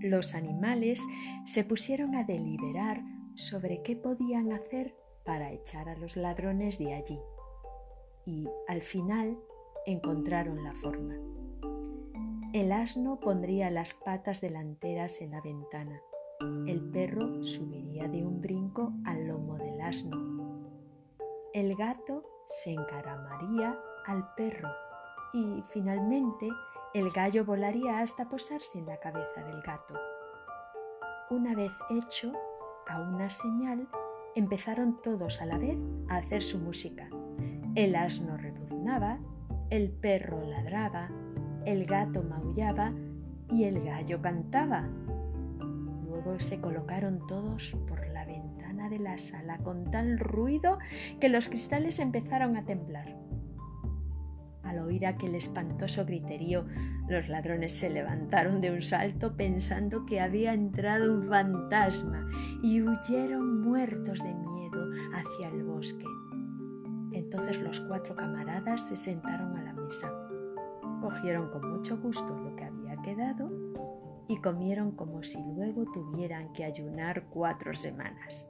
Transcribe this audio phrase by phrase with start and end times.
[0.00, 1.06] Los animales
[1.44, 3.02] se pusieron a deliberar
[3.34, 7.18] sobre qué podían hacer para echar a los ladrones de allí
[8.24, 9.38] y al final
[9.86, 11.14] encontraron la forma.
[12.52, 16.00] El asno pondría las patas delanteras en la ventana.
[16.66, 20.16] El perro subiría de un brinco al lomo del asno.
[21.52, 24.68] El gato se encaramaría al perro
[25.32, 26.48] y finalmente
[26.92, 29.94] el gallo volaría hasta posarse en la cabeza del gato.
[31.30, 32.32] Una vez hecho,
[32.88, 33.88] a una señal,
[34.34, 37.08] empezaron todos a la vez a hacer su música.
[37.76, 39.20] El asno rebuznaba,
[39.70, 41.08] el perro ladraba,
[41.64, 42.92] el gato maullaba
[43.48, 44.88] y el gallo cantaba.
[46.08, 50.78] Luego se colocaron todos por la ventana de la sala con tal ruido
[51.20, 53.16] que los cristales empezaron a temblar.
[54.70, 56.64] Al oír aquel espantoso griterío,
[57.08, 62.30] los ladrones se levantaron de un salto pensando que había entrado un fantasma
[62.62, 66.04] y huyeron muertos de miedo hacia el bosque.
[67.10, 70.08] Entonces los cuatro camaradas se sentaron a la mesa.
[71.00, 73.50] Cogieron con mucho gusto lo que había quedado
[74.28, 78.48] y comieron como si luego tuvieran que ayunar cuatro semanas.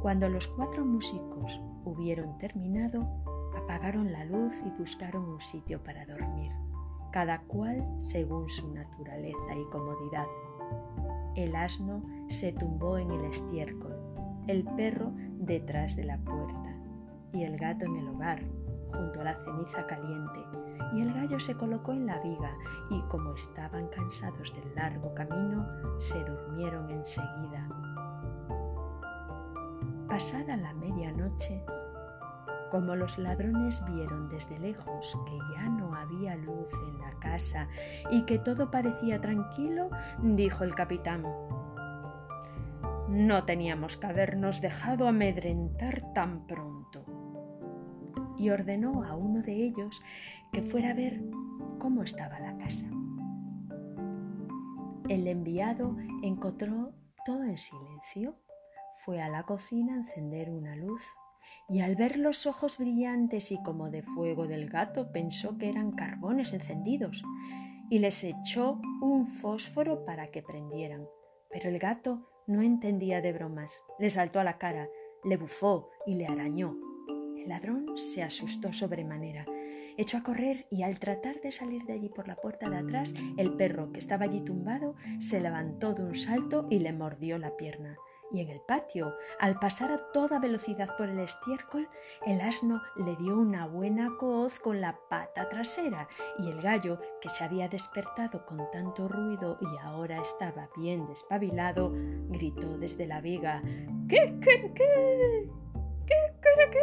[0.00, 3.19] Cuando los cuatro músicos hubieron terminado,
[3.56, 6.52] apagaron la luz y buscaron un sitio para dormir,
[7.12, 10.26] cada cual según su naturaleza y comodidad.
[11.34, 13.94] El asno se tumbó en el estiércol,
[14.46, 16.74] el perro detrás de la puerta
[17.32, 18.42] y el gato en el hogar,
[18.92, 20.40] junto a la ceniza caliente,
[20.92, 22.56] y el gallo se colocó en la viga
[22.90, 25.66] y como estaban cansados del largo camino,
[26.00, 27.68] se durmieron enseguida.
[30.08, 31.64] Pasada la medianoche,
[32.70, 37.68] como los ladrones vieron desde lejos que ya no había luz en la casa
[38.10, 39.90] y que todo parecía tranquilo,
[40.22, 41.24] dijo el capitán
[43.08, 47.04] No teníamos que habernos dejado amedrentar tan pronto.
[48.38, 50.00] Y ordenó a uno de ellos
[50.52, 51.20] que fuera a ver
[51.78, 52.86] cómo estaba la casa.
[55.08, 56.92] El enviado encontró
[57.26, 58.36] todo en silencio.
[59.04, 61.02] Fue a la cocina a encender una luz
[61.70, 65.92] y al ver los ojos brillantes y como de fuego del gato pensó que eran
[65.92, 67.22] carbones encendidos
[67.88, 71.06] y les echó un fósforo para que prendieran.
[71.48, 74.88] Pero el gato no entendía de bromas, le saltó a la cara,
[75.24, 76.76] le bufó y le arañó.
[77.36, 79.46] El ladrón se asustó sobremanera,
[79.96, 83.14] echó a correr y al tratar de salir de allí por la puerta de atrás,
[83.36, 87.56] el perro que estaba allí tumbado se levantó de un salto y le mordió la
[87.56, 87.96] pierna
[88.32, 91.88] y en el patio, al pasar a toda velocidad por el estiércol,
[92.26, 96.08] el asno le dio una buena coz con la pata trasera
[96.38, 101.92] y el gallo, que se había despertado con tanto ruido y ahora estaba bien despabilado,
[102.28, 103.62] gritó desde la viga
[104.08, 105.48] ¿Qué, qué, qué?
[106.06, 106.80] ¿Qué, qué, qué?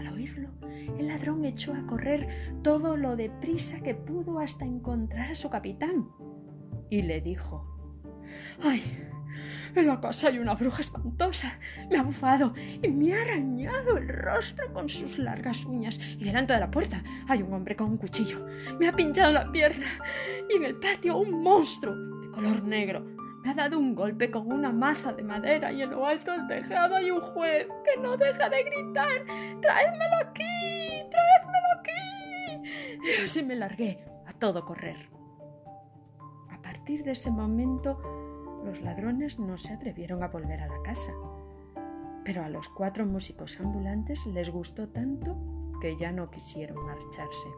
[0.00, 0.48] Al oírlo,
[0.98, 6.08] el ladrón echó a correr todo lo deprisa que pudo hasta encontrar a su capitán
[6.90, 7.77] y le dijo
[8.62, 9.08] ¡Ay!
[9.74, 11.58] En la casa hay una bruja espantosa.
[11.90, 16.00] Me ha bufado y me ha arañado el rostro con sus largas uñas.
[16.18, 18.46] Y delante de la puerta hay un hombre con un cuchillo.
[18.78, 19.86] Me ha pinchado la pierna.
[20.48, 23.04] Y en el patio un monstruo de color negro.
[23.42, 26.48] Me ha dado un golpe con una maza de madera y en lo alto del
[26.48, 29.08] tejado hay un juez que no deja de gritar
[29.62, 31.04] ¡Traédmelo aquí!
[31.08, 33.20] ¡Traédmelo aquí!
[33.20, 35.17] Y así me largué a todo correr.
[36.88, 38.00] Partir de ese momento
[38.64, 41.12] los ladrones no se atrevieron a volver a la casa.
[42.24, 45.36] Pero a los cuatro músicos ambulantes les gustó tanto
[45.82, 47.48] que ya no quisieron marcharse.